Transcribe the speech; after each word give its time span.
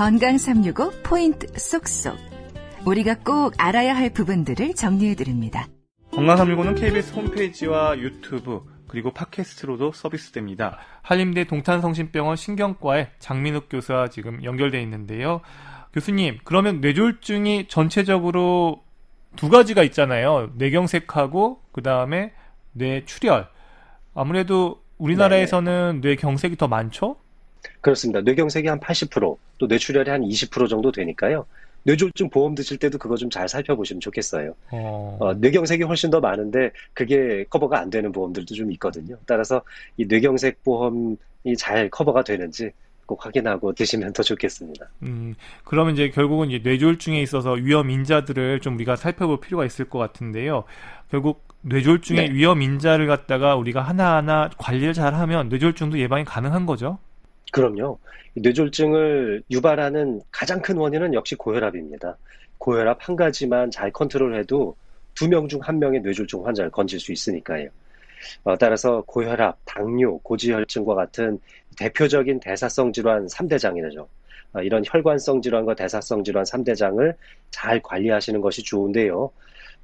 건강 0.00 0.38
365 0.38 1.02
포인트 1.02 1.46
쏙쏙. 1.58 2.16
우리가 2.86 3.16
꼭 3.16 3.52
알아야 3.58 3.94
할 3.94 4.08
부분들을 4.08 4.72
정리해 4.72 5.14
드립니다. 5.14 5.66
건강 6.10 6.38
365는 6.38 6.80
KBS 6.80 7.12
홈페이지와 7.12 7.98
유튜브 7.98 8.62
그리고 8.88 9.10
팟캐스트로도 9.12 9.92
서비스됩니다. 9.92 10.78
한림대 11.02 11.44
동탄성심병원 11.44 12.36
신경과의 12.36 13.10
장민욱 13.18 13.66
교수와 13.68 14.08
지금 14.08 14.42
연결돼 14.42 14.80
있는데요. 14.80 15.42
교수님, 15.92 16.38
그러면 16.44 16.80
뇌졸중이 16.80 17.68
전체적으로 17.68 18.82
두 19.36 19.50
가지가 19.50 19.82
있잖아요. 19.82 20.50
뇌경색하고 20.54 21.60
그 21.72 21.82
다음에 21.82 22.32
뇌출혈. 22.72 23.48
아무래도 24.14 24.82
우리나라에서는 24.96 26.00
네. 26.00 26.08
뇌경색이 26.08 26.56
더 26.56 26.68
많죠? 26.68 27.16
그렇습니다. 27.80 28.20
뇌경색이 28.20 28.68
한 28.68 28.80
80%, 28.80 29.36
또 29.58 29.66
뇌출혈이 29.66 30.10
한 30.10 30.22
20% 30.22 30.68
정도 30.68 30.92
되니까요. 30.92 31.46
뇌졸중 31.84 32.30
보험 32.30 32.54
드실 32.54 32.76
때도 32.76 32.98
그거 32.98 33.16
좀 33.16 33.30
잘 33.30 33.48
살펴보시면 33.48 34.00
좋겠어요. 34.00 34.54
어... 34.70 35.16
어, 35.20 35.34
뇌경색이 35.34 35.84
훨씬 35.84 36.10
더 36.10 36.20
많은데 36.20 36.72
그게 36.92 37.44
커버가 37.48 37.78
안 37.78 37.90
되는 37.90 38.12
보험들도 38.12 38.54
좀 38.54 38.72
있거든요. 38.72 39.16
따라서 39.26 39.62
이 39.96 40.04
뇌경색 40.04 40.62
보험이 40.64 41.16
잘 41.56 41.88
커버가 41.88 42.24
되는지 42.24 42.72
꼭 43.06 43.24
확인하고 43.24 43.72
드시면 43.72 44.12
더 44.12 44.22
좋겠습니다. 44.22 44.86
음, 45.02 45.34
그러면 45.64 45.94
이제 45.94 46.10
결국은 46.10 46.50
이제 46.50 46.60
뇌졸중에 46.62 47.20
있어서 47.22 47.52
위험 47.52 47.90
인자들을 47.90 48.60
좀 48.60 48.74
우리가 48.74 48.96
살펴볼 48.96 49.40
필요가 49.40 49.64
있을 49.64 49.88
것 49.88 49.98
같은데요. 49.98 50.64
결국 51.10 51.48
뇌졸중의 51.62 52.28
네. 52.28 52.34
위험 52.34 52.62
인자를 52.62 53.06
갖다가 53.06 53.56
우리가 53.56 53.82
하나하나 53.82 54.48
관리를 54.58 54.92
잘하면 54.92 55.48
뇌졸중도 55.48 55.98
예방이 55.98 56.24
가능한 56.24 56.66
거죠. 56.66 56.98
그럼요. 57.52 57.98
뇌졸중을 58.36 59.42
유발하는 59.50 60.22
가장 60.30 60.62
큰 60.62 60.76
원인은 60.76 61.14
역시 61.14 61.34
고혈압입니다. 61.34 62.16
고혈압 62.58 62.98
한 63.08 63.16
가지만 63.16 63.70
잘 63.70 63.90
컨트롤해도 63.92 64.76
두 65.14 65.28
명 65.28 65.48
중 65.48 65.60
한 65.62 65.78
명의 65.78 66.00
뇌졸중 66.00 66.46
환자를 66.46 66.70
건질 66.70 67.00
수 67.00 67.12
있으니까요. 67.12 67.68
어, 68.44 68.56
따라서 68.58 69.02
고혈압, 69.06 69.58
당뇨, 69.64 70.18
고지혈증과 70.20 70.94
같은 70.94 71.40
대표적인 71.78 72.40
대사성 72.40 72.92
질환 72.92 73.26
3대 73.28 73.58
장이죠. 73.58 74.08
어, 74.54 74.62
이런 74.62 74.82
혈관성 74.86 75.42
질환과 75.42 75.74
대사성 75.74 76.24
질환 76.24 76.44
3대 76.44 76.74
장을 76.74 77.14
잘 77.50 77.80
관리하시는 77.82 78.40
것이 78.40 78.62
좋은데요. 78.64 79.30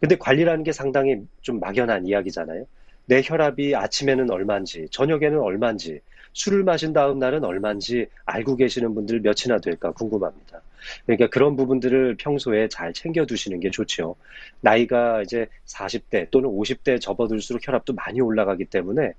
근데 0.01 0.17
관리라는 0.17 0.65
게 0.65 0.73
상당히 0.73 1.17
좀 1.43 1.61
막연한 1.61 2.07
이야기잖아요. 2.07 2.65
내 3.07 3.23
혈압이 3.25 3.75
아침에는 3.77 4.31
얼마인지, 4.31 4.89
저녁에는 4.91 5.39
얼마인지, 5.41 6.01
술을 6.37 6.65
마신 6.65 6.93
다음 6.93 7.19
날은 7.19 7.45
얼마인지 7.45 8.09
알고 8.27 8.57
계시는 8.57 8.95
분들 8.95 9.21
몇이나 9.21 9.59
될까 9.59 9.91
궁금합니다. 9.93 10.61
그러니까 11.07 11.29
그런 11.29 11.57
부분들을 11.57 12.17
평소에 12.17 12.69
잘 12.69 12.93
챙겨두시는 12.93 13.59
게 13.59 13.71
좋죠. 13.71 14.17
나이가 14.61 15.23
이제 15.23 15.47
40대 15.65 16.31
또는 16.31 16.51
50대 16.51 17.01
접어들수록 17.01 17.67
혈압도 17.67 17.95
많이 17.95 18.21
올라가기 18.21 18.67
때문에 18.67 19.15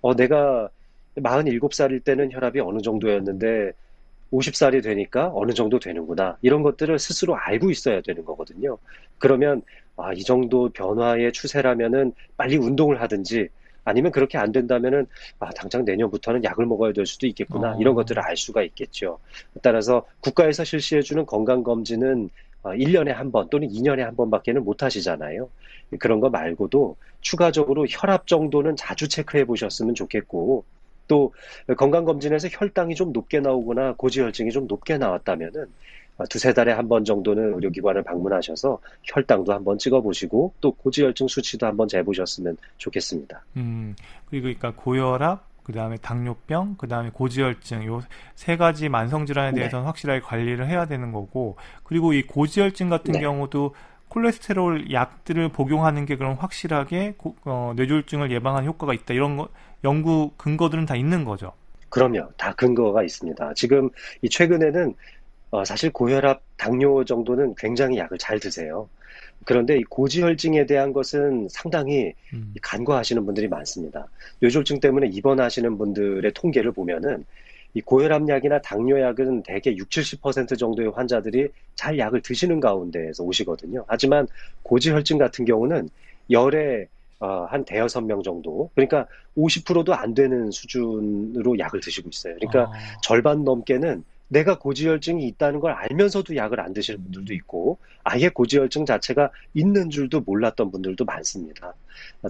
어, 0.00 0.16
내가 0.16 0.70
47살일 1.16 2.02
때는 2.04 2.32
혈압이 2.32 2.58
어느 2.60 2.80
정도였는데 2.80 3.72
50살이 4.32 4.82
되니까 4.82 5.30
어느 5.34 5.52
정도 5.52 5.78
되는구나. 5.78 6.38
이런 6.40 6.62
것들을 6.62 6.98
스스로 6.98 7.36
알고 7.36 7.70
있어야 7.70 8.00
되는 8.00 8.24
거거든요. 8.24 8.78
그러면 9.18 9.60
아, 9.98 10.14
이 10.14 10.22
정도 10.22 10.70
변화의 10.70 11.32
추세라면은 11.32 12.14
빨리 12.38 12.56
운동을 12.56 13.02
하든지 13.02 13.50
아니면 13.84 14.12
그렇게 14.12 14.38
안 14.38 14.52
된다면은 14.52 15.06
아, 15.38 15.50
당장 15.50 15.84
내년부터는 15.84 16.44
약을 16.44 16.66
먹어야 16.66 16.92
될 16.92 17.06
수도 17.06 17.26
있겠구나. 17.26 17.72
어. 17.72 17.80
이런 17.80 17.94
것들을 17.94 18.22
알 18.22 18.36
수가 18.36 18.62
있겠죠. 18.62 19.18
따라서 19.62 20.04
국가에서 20.20 20.64
실시해주는 20.64 21.26
건강검진은 21.26 22.30
1년에 22.62 23.10
어, 23.10 23.14
한번 23.14 23.48
또는 23.50 23.68
2년에 23.68 23.98
한 23.98 24.14
번밖에는 24.16 24.64
못 24.64 24.82
하시잖아요. 24.82 25.48
그런 25.98 26.20
거 26.20 26.30
말고도 26.30 26.96
추가적으로 27.20 27.86
혈압 27.88 28.26
정도는 28.26 28.76
자주 28.76 29.08
체크해 29.08 29.44
보셨으면 29.44 29.94
좋겠고 29.94 30.64
또 31.08 31.32
건강검진에서 31.76 32.48
혈당이 32.50 32.94
좀 32.94 33.12
높게 33.12 33.40
나오거나 33.40 33.94
고지혈증이 33.96 34.50
좀 34.50 34.66
높게 34.66 34.96
나왔다면은 34.96 35.62
아, 35.62 35.66
두세 36.28 36.52
달에 36.52 36.72
한 36.72 36.88
번 36.88 37.04
정도는 37.04 37.54
의료기관을 37.54 38.02
방문하셔서 38.02 38.78
혈당도 39.04 39.52
한번 39.52 39.78
찍어보시고 39.78 40.54
또 40.60 40.72
고지혈증 40.72 41.28
수치도 41.28 41.66
한번 41.66 41.88
재보셨으면 41.88 42.56
좋겠습니다. 42.78 43.44
음, 43.56 43.94
그리고 44.28 44.44
그러니까 44.44 44.72
고혈압, 44.74 45.46
그 45.62 45.72
다음에 45.72 45.96
당뇨병, 45.96 46.74
그 46.76 46.88
다음에 46.88 47.10
고지혈증, 47.12 47.86
요 47.86 48.02
세 48.34 48.56
가지 48.56 48.88
만성질환에 48.88 49.52
네. 49.52 49.56
대해서는 49.60 49.84
네. 49.84 49.86
확실하게 49.86 50.20
관리를 50.20 50.66
해야 50.68 50.86
되는 50.86 51.12
거고, 51.12 51.56
그리고 51.84 52.12
이 52.12 52.22
고지혈증 52.22 52.88
같은 52.88 53.12
네. 53.12 53.20
경우도 53.20 53.74
콜레스테롤 54.08 54.92
약들을 54.92 55.48
복용하는 55.50 56.04
게 56.04 56.16
그럼 56.16 56.34
확실하게 56.38 57.14
고, 57.16 57.36
어, 57.44 57.72
뇌졸중을 57.76 58.30
예방하는 58.32 58.68
효과가 58.68 58.92
있다. 58.94 59.14
이런 59.14 59.36
거, 59.36 59.48
연구 59.84 60.32
근거들은 60.36 60.86
다 60.86 60.96
있는 60.96 61.24
거죠. 61.24 61.52
그럼요. 61.88 62.28
다 62.36 62.52
근거가 62.54 63.02
있습니다. 63.04 63.52
지금 63.54 63.90
이 64.22 64.28
최근에는 64.28 64.94
어, 65.52 65.64
사실 65.66 65.92
고혈압, 65.92 66.42
당뇨 66.56 67.04
정도는 67.04 67.54
굉장히 67.56 67.98
약을 67.98 68.16
잘 68.16 68.40
드세요. 68.40 68.88
그런데 69.44 69.76
이 69.76 69.84
고지혈증에 69.84 70.64
대한 70.64 70.94
것은 70.94 71.48
상당히 71.50 72.14
음. 72.32 72.54
간과하시는 72.62 73.24
분들이 73.26 73.48
많습니다. 73.48 74.06
뇌졸중 74.40 74.80
때문에 74.80 75.08
입원하시는 75.08 75.76
분들의 75.76 76.32
통계를 76.32 76.72
보면은 76.72 77.26
이 77.74 77.82
고혈압약이나 77.82 78.62
당뇨약은 78.62 79.42
대개 79.42 79.76
60, 79.76 80.22
70% 80.22 80.58
정도의 80.58 80.88
환자들이 80.88 81.48
잘 81.74 81.98
약을 81.98 82.22
드시는 82.22 82.58
가운데에서 82.58 83.22
오시거든요. 83.22 83.84
하지만 83.88 84.26
고지혈증 84.62 85.18
같은 85.18 85.44
경우는 85.44 85.90
열에 86.30 86.88
어, 87.20 87.46
한 87.48 87.64
대여섯 87.64 88.04
명 88.04 88.22
정도. 88.22 88.70
그러니까 88.74 89.06
50%도 89.36 89.94
안 89.94 90.14
되는 90.14 90.50
수준으로 90.50 91.58
약을 91.58 91.80
드시고 91.80 92.08
있어요. 92.08 92.34
그러니까 92.36 92.72
아. 92.74 93.00
절반 93.02 93.44
넘게는 93.44 94.02
내가 94.32 94.58
고지혈증이 94.58 95.26
있다는 95.28 95.60
걸 95.60 95.72
알면서도 95.72 96.36
약을 96.36 96.58
안 96.58 96.72
드시는 96.72 97.02
분들도 97.02 97.34
있고 97.34 97.78
아예 98.02 98.30
고지혈증 98.30 98.86
자체가 98.86 99.30
있는 99.52 99.90
줄도 99.90 100.20
몰랐던 100.22 100.70
분들도 100.70 101.04
많습니다. 101.04 101.74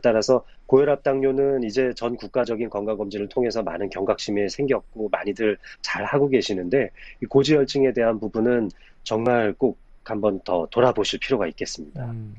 따라서 0.02 0.44
고혈압 0.66 1.04
당뇨는 1.04 1.62
이제 1.62 1.92
전 1.94 2.16
국가적인 2.16 2.70
건강검진을 2.70 3.28
통해서 3.28 3.62
많은 3.62 3.88
경각심이 3.88 4.48
생겼고 4.48 5.10
많이들 5.10 5.58
잘 5.80 6.04
하고 6.04 6.28
계시는데 6.28 6.90
이 7.22 7.26
고지혈증에 7.26 7.92
대한 7.92 8.18
부분은 8.18 8.70
정말 9.04 9.54
꼭 9.56 9.78
한번 10.12 10.40
더 10.44 10.66
돌아보실 10.70 11.18
필요가 11.20 11.46
있겠습니다. 11.48 12.12
음. 12.12 12.34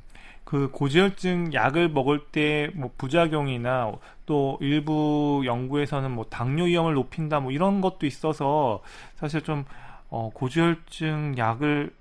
그 0.45 0.69
고지혈증 0.71 1.53
약을 1.53 1.89
먹을 1.89 2.19
때 2.31 2.69
뭐 2.75 2.91
부작용이나 2.97 3.91
또 4.25 4.57
일부 4.61 5.41
연구에서는 5.45 6.11
뭐 6.11 6.25
당뇨 6.29 6.65
위험을 6.65 6.93
높인다 6.95 7.39
뭐 7.39 7.51
이런 7.51 7.81
것도 7.81 8.05
있어서 8.05 8.81
사실 9.15 9.41
좀 9.41 9.65
어, 10.09 10.29
고지혈증 10.33 11.35
약을 11.37 11.93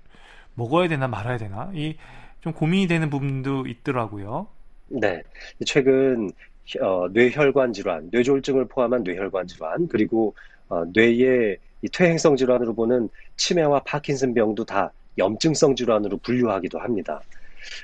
먹어야 0.55 0.87
되나 0.87 1.07
말아야 1.07 1.37
되나 1.37 1.71
이 1.73 1.95
좀 2.41 2.51
고민이 2.53 2.87
되는 2.87 3.09
부분도 3.09 3.67
있더라고요. 3.67 4.47
네, 4.87 5.23
최근 5.65 6.29
어, 6.81 7.07
뇌혈관 7.09 7.73
질환, 7.73 8.09
뇌졸중을 8.11 8.67
포함한 8.67 9.03
뇌혈관 9.03 9.47
질환 9.47 9.87
그리고 9.87 10.35
어, 10.69 10.83
뇌의 10.93 11.57
이 11.81 11.89
퇴행성 11.89 12.35
질환으로 12.37 12.73
보는 12.75 13.09
치매와 13.37 13.81
파킨슨병도 13.83 14.65
다 14.65 14.93
염증성 15.17 15.75
질환으로 15.75 16.17
분류하기도 16.17 16.79
합니다. 16.79 17.21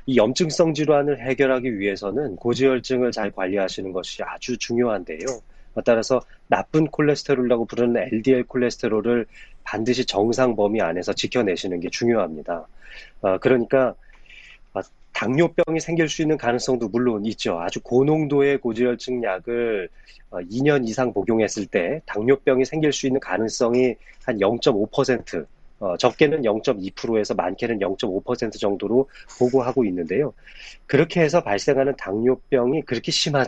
이 0.05 0.17
염증성 0.17 0.73
질환을 0.73 1.21
해결하기 1.21 1.79
위해서는 1.79 2.35
고지혈증을 2.35 3.11
잘 3.11 3.31
관리하시는 3.31 3.91
것이 3.91 4.23
아주 4.23 4.57
중요한데요. 4.57 5.19
따라서 5.85 6.19
나쁜 6.47 6.87
콜레스테롤이라고 6.87 7.65
부르는 7.65 8.01
LDL 8.11 8.43
콜레스테롤을 8.45 9.25
반드시 9.63 10.05
정상 10.05 10.55
범위 10.55 10.81
안에서 10.81 11.13
지켜내시는 11.13 11.79
게 11.79 11.89
중요합니다. 11.89 12.67
어, 13.21 13.37
그러니까 13.37 13.93
아, 14.73 14.81
당뇨병이 15.13 15.79
생길 15.79 16.09
수 16.09 16.21
있는 16.21 16.37
가능성도 16.37 16.89
물론 16.89 17.25
있죠. 17.27 17.59
아주 17.59 17.79
고농도의 17.81 18.57
고지혈증 18.59 19.23
약을 19.23 19.89
2년 20.31 20.81
어, 20.81 20.83
이상 20.83 21.13
복용했을 21.13 21.67
때 21.67 22.01
당뇨병이 22.05 22.65
생길 22.65 22.91
수 22.91 23.07
있는 23.07 23.19
가능성이 23.19 23.95
한 24.25 24.39
0.5% 24.39 25.45
어, 25.79 25.95
적게는 25.97 26.41
0.2%에서 26.41 27.33
많게는 27.35 27.79
0.5% 27.79 28.59
정도로 28.59 29.09
보고하고 29.37 29.85
있는데요. 29.85 30.33
그렇게 30.85 31.21
해서 31.21 31.41
발생하는 31.41 31.95
당뇨병이 31.97 32.81
그렇게 32.81 33.11
심한 33.11 33.45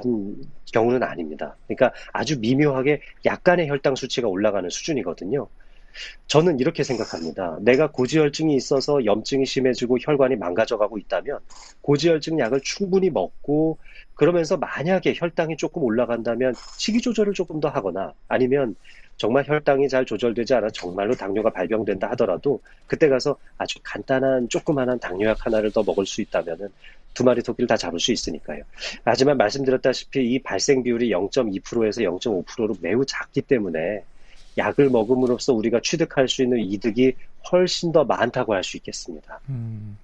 경우는 0.72 1.04
아닙니다. 1.04 1.58
그러니까 1.68 1.92
아주 2.14 2.40
미묘하게 2.40 3.02
약간의 3.26 3.68
혈당 3.70 3.96
수치가 3.96 4.28
올라가는 4.28 4.70
수준이거든요. 4.70 5.48
저는 6.28 6.60
이렇게 6.60 6.84
생각합니다. 6.84 7.58
내가 7.62 7.92
고지혈증이 7.92 8.56
있어서 8.56 9.04
염증이 9.06 9.46
심해지고 9.46 9.98
혈관이 10.00 10.36
망가져가고 10.38 10.98
있다면 10.98 11.40
고지혈증 11.82 12.40
약을 12.40 12.62
충분히 12.64 13.10
먹고 13.10 13.78
그러면서 14.16 14.58
만약에 14.58 15.14
혈당이 15.16 15.58
조금 15.58 15.84
올라간다면 15.84 16.54
식이 16.78 17.02
조절을 17.02 17.34
조금 17.34 17.60
더 17.60 17.70
하거나 17.70 18.14
아니면 18.28 18.76
정말 19.18 19.48
혈당이 19.48 19.88
잘 19.88 20.06
조절되지 20.06 20.56
않아 20.56 20.70
정말로 20.72 21.14
당뇨가 21.14 21.52
발병된다 21.52 22.10
하더라도 22.12 22.60
그때 22.88 23.08
가서 23.08 23.38
아주 23.58 23.78
간단한 23.84 24.50
조그만한 24.50 25.00
당뇨약 25.00 25.46
하나를 25.46 25.72
더 25.72 25.84
먹을 25.84 26.06
수 26.06 26.22
있다면은 26.22 26.70
두 27.14 27.24
마리 27.24 27.44
토끼를 27.44 27.68
다 27.68 27.78
잡을 27.78 28.00
수 28.00 28.12
있으니까요. 28.12 28.64
하지만 29.04 29.38
말씀드렸다시피 29.38 30.32
이 30.32 30.40
발생 30.40 30.82
비율이 30.82 31.10
0.2%에서 31.10 32.02
0.5%로 32.02 32.76
매우 32.82 33.06
작기 33.06 33.42
때문에 33.42 34.04
약을 34.58 34.90
먹음으로써 34.90 35.54
우리가 35.54 35.80
취득할 35.82 36.28
수 36.28 36.44
있는 36.44 36.60
이득이 36.60 37.14
훨씬 37.52 37.92
더 37.92 38.04
많다고 38.04 38.54
할 38.54 38.64
수 38.64 38.78
있겠습니다. 38.78 39.40
음, 39.50 39.98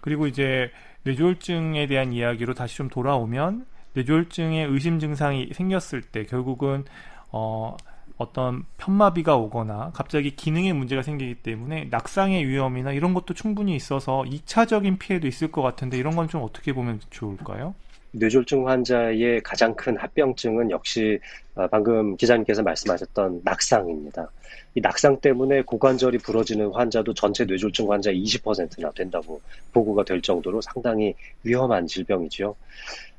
그리고 0.00 0.26
이제 0.26 0.70
뇌졸중에 1.04 1.86
대한 1.86 2.12
이야기로 2.12 2.54
다시 2.54 2.76
좀 2.76 2.88
돌아오면 2.88 3.66
뇌졸중의 3.94 4.66
의심 4.68 4.98
증상이 4.98 5.50
생겼을 5.54 6.02
때 6.02 6.24
결국은 6.24 6.84
어, 7.30 7.76
어떤 8.16 8.64
편마비가 8.78 9.36
오거나 9.36 9.90
갑자기 9.94 10.34
기능에 10.36 10.72
문제가 10.72 11.02
생기기 11.02 11.36
때문에 11.36 11.88
낙상의 11.90 12.46
위험이나 12.46 12.92
이런 12.92 13.12
것도 13.14 13.34
충분히 13.34 13.74
있어서 13.76 14.22
2차적인 14.26 14.98
피해도 14.98 15.26
있을 15.26 15.50
것 15.50 15.62
같은데 15.62 15.96
이런 15.98 16.14
건 16.16 16.28
좀 16.28 16.42
어떻게 16.42 16.72
보면 16.72 17.00
좋을까요? 17.10 17.74
뇌졸중 18.14 18.68
환자의 18.68 19.42
가장 19.42 19.74
큰 19.74 19.96
합병증은 19.96 20.70
역시 20.70 21.18
어, 21.54 21.66
방금 21.68 22.16
기자님께서 22.16 22.62
말씀하셨던 22.62 23.42
낙상입니다. 23.44 24.30
이 24.74 24.80
낙상 24.80 25.20
때문에 25.20 25.62
고관절이 25.62 26.18
부러지는 26.18 26.72
환자도 26.72 27.14
전체 27.14 27.44
뇌졸중 27.44 27.90
환자의 27.90 28.22
20%나 28.22 28.90
된다고 28.92 29.40
보고가 29.72 30.04
될 30.04 30.20
정도로 30.20 30.60
상당히 30.60 31.14
위험한 31.42 31.86
질병이죠. 31.86 32.56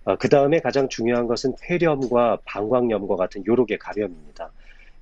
어, 0.05 0.15
그 0.17 0.29
다음에 0.29 0.59
가장 0.59 0.87
중요한 0.87 1.27
것은 1.27 1.55
폐렴과 1.61 2.39
방광염과 2.45 3.15
같은 3.15 3.43
요로의 3.45 3.77
감염입니다. 3.79 4.51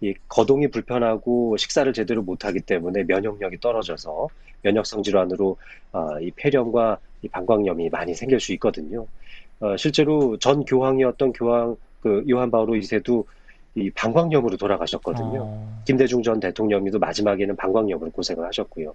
이 0.04 0.14
거동이 0.28 0.68
불편하고 0.68 1.56
식사를 1.56 1.92
제대로 1.94 2.22
못하기 2.22 2.60
때문에 2.62 3.06
면역력이 3.06 3.62
떨어져서 3.62 4.28
면역성 4.62 5.02
질환으로 5.02 5.58
어, 5.94 6.20
이 6.20 6.30
폐렴과 6.32 7.00
이 7.22 7.30
방광염이 7.30 7.90
많이 7.90 8.14
생길 8.14 8.42
수 8.42 8.52
있거든요. 8.54 9.08
어, 9.62 9.78
실제로 9.78 10.38
전 10.40 10.66
교황이었던 10.66 11.32
교황 11.32 11.78
그 12.02 12.26
요한 12.30 12.52
바오로 12.52 12.76
2세도 12.76 13.26
이 13.76 13.90
방광염으로 13.90 14.58
돌아가셨거든요. 14.58 15.42
어... 15.42 15.82
김대중 15.86 16.22
전 16.22 16.40
대통령님도 16.40 17.00
마지막에는 17.00 17.56
방광염으로 17.56 18.12
고생을 18.12 18.46
하셨고요. 18.46 18.94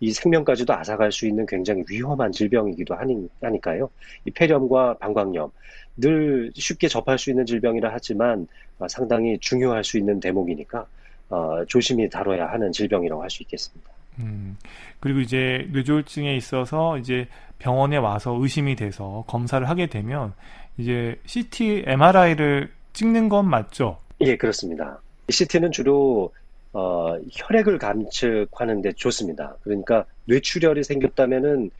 이 0.00 0.12
생명까지도 0.12 0.72
앗아갈 0.74 1.10
수 1.12 1.26
있는 1.26 1.46
굉장히 1.46 1.82
위험한 1.88 2.32
질병이기도 2.32 2.94
하니, 2.94 3.28
하니까요. 3.40 3.88
이 4.26 4.30
폐렴과 4.30 4.98
방광염 4.98 5.50
늘 5.96 6.52
쉽게 6.54 6.88
접할 6.88 7.18
수 7.18 7.30
있는 7.30 7.46
질병이라 7.46 7.90
하지만 7.92 8.46
어, 8.78 8.86
상당히 8.88 9.38
중요할 9.38 9.82
수 9.82 9.98
있는 9.98 10.20
대목이니까 10.20 10.86
어, 11.30 11.64
조심히 11.66 12.08
다뤄야 12.08 12.46
하는 12.46 12.72
질병이라고 12.72 13.22
할 13.22 13.30
수 13.30 13.42
있겠습니다. 13.42 13.90
음, 14.20 14.56
그리고 15.00 15.20
이제 15.20 15.68
뇌졸중에 15.72 16.34
있어서 16.36 16.98
이제 16.98 17.28
병원에 17.58 17.96
와서 17.96 18.36
의심이 18.40 18.76
돼서 18.76 19.24
검사를 19.26 19.66
하게 19.68 19.86
되면 19.86 20.32
이제 20.76 21.20
CT, 21.26 21.84
MRI를 21.86 22.70
찍는 22.92 23.28
건 23.28 23.48
맞죠? 23.48 23.98
예, 24.20 24.36
그렇습니다. 24.36 25.00
CT는 25.28 25.70
주로 25.70 26.32
어, 26.72 27.16
혈액을 27.30 27.78
감측하는데 27.78 28.92
좋습니다. 28.92 29.56
그러니까 29.62 30.04
뇌출혈이 30.24 30.82
생겼다면은 30.82 31.70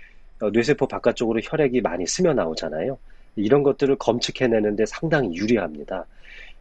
어, 0.41 0.51
뇌세포 0.51 0.87
바깥쪽으로 0.87 1.41
혈액이 1.43 1.81
많이 1.81 2.07
스며 2.07 2.33
나오잖아요. 2.35 2.97
이런 3.37 3.63
것들을 3.63 3.97
검측해내는데 3.97 4.87
상당히 4.87 5.37
유리합니다. 5.37 6.07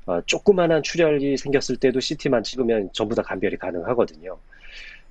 어, 0.07 0.21
조그만한 0.25 0.81
출혈이 0.81 1.37
생겼을 1.37 1.77
때도 1.77 1.99
CT만 1.99 2.43
찍으면 2.43 2.89
전부 2.93 3.13
다 3.13 3.21
감별이 3.21 3.57
가능하거든요. 3.57 4.37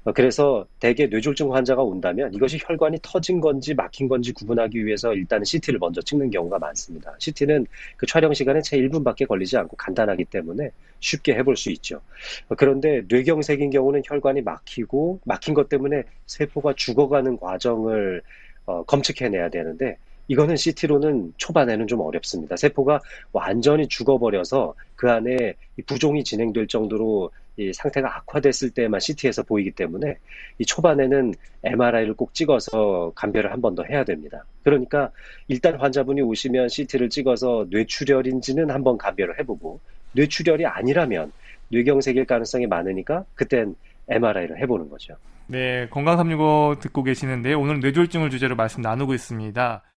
어, 0.07 0.13
그래서 0.13 0.65
대개 0.79 1.07
뇌졸중 1.07 1.53
환자가 1.53 1.83
온다면 1.83 2.33
이것이 2.33 2.59
혈관이 2.63 3.01
터진 3.03 3.41
건지 3.41 3.75
막힌 3.75 4.07
건지 4.07 4.33
구분하기 4.33 4.87
위해서 4.87 5.13
일단은 5.13 5.45
CT를 5.45 5.81
먼저 5.81 6.01
찍는 6.01 6.31
경우가 6.31 6.61
많습니다. 6.61 7.13
CT는 7.19 7.67
그 7.97 8.07
촬영 8.07 8.33
시간에 8.33 8.63
채 8.63 8.79
1분밖에 8.79 9.27
걸리지 9.27 9.57
않고 9.57 9.77
간단하기 9.77 10.27
때문에 10.27 10.71
쉽게 11.01 11.35
해볼 11.35 11.57
수 11.57 11.71
있죠. 11.73 12.01
어, 12.49 12.55
그런데 12.57 13.03
뇌경색인 13.09 13.71
경우는 13.71 14.03
혈관이 14.05 14.43
막히고 14.43 15.21
막힌 15.25 15.55
것 15.55 15.69
때문에 15.69 16.05
세포가 16.27 16.75
죽어가는 16.75 17.39
과정을 17.39 18.23
어, 18.67 18.85
검측해내야 18.85 19.49
되는데 19.49 19.99
이거는 20.29 20.55
CT로는 20.55 21.35
초반에는 21.37 21.89
좀 21.89 22.01
어렵습니다. 22.01 22.57
세포가 22.57 23.01
완전히 23.33 23.89
죽어버려서 23.89 24.75
그 24.95 25.11
안에 25.11 25.55
부종이 25.87 26.23
진행될 26.23 26.69
정도로 26.69 27.31
이 27.59 27.73
상태가 27.73 28.17
악화됐을 28.19 28.71
때만 28.71 29.01
CT에서 29.01 29.43
보이기 29.43 29.71
때문에 29.71 30.17
이 30.59 30.65
초반에는 30.67 31.33
MRI를 31.65 32.15
꼭 32.15 32.35
찍어서 32.35 33.13
감별을 33.15 33.51
한 33.53 33.61
번 33.61 33.75
더 33.75 33.83
해야 33.85 34.05
됩니다. 34.05 34.45
그러니까 34.63 35.11
일단 35.49 35.77
환자분이 35.81 36.21
오시면 36.23 36.69
CT를 36.69 37.09
찍어서 37.11 37.67
뇌출혈인지는 37.71 38.71
한 38.71 38.85
번 38.85 38.99
감별을 38.99 39.39
해보고 39.41 39.81
뇌출혈이 40.13 40.65
아니라면 40.67 41.33
뇌경색일 41.69 42.27
가능성이 42.27 42.67
많으니까 42.67 43.25
그땐 43.35 43.75
MRI를 44.09 44.59
해보는 44.63 44.89
거죠. 44.89 45.17
네, 45.49 45.89
건강365 45.91 46.81
듣고 46.81 47.03
계시는데 47.03 47.55
오늘 47.55 47.81
뇌졸중을 47.81 48.31
주제로 48.31 48.55
말씀 48.57 48.83
나누고 48.83 49.15
있습니다. 49.15 49.83